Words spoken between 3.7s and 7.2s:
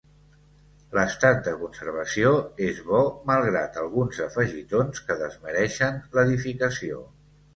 alguns afegitons que desmereixen l'edificació.